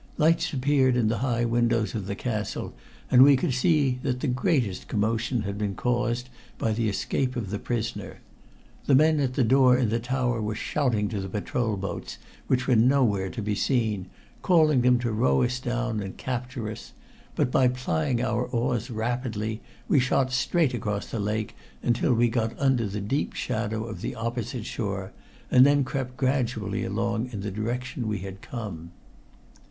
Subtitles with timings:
[0.17, 2.73] Lights appeared in the high windows of the castle,
[3.11, 6.27] and we could see that the greatest commotion had been caused
[6.57, 8.17] by the escape of the prisoner.
[8.87, 12.17] The men at the door in the tower were shouting to the patrol boats,
[12.47, 14.07] which were nowhere to be seen,
[14.41, 16.93] calling them to row us down and capture us,
[17.35, 22.57] but by plying our oars rapidly we shot straight across the lake until we got
[22.59, 25.11] under the deep shadow of the opposite shore,
[25.51, 28.89] and then crept gradually along in the direction we had come.